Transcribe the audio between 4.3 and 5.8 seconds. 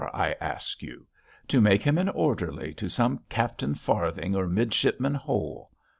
or Midshipman Hole!